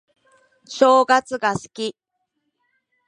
[0.67, 1.95] 正月が好き